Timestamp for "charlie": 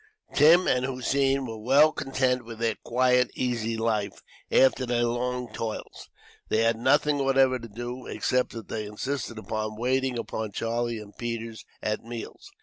10.53-10.97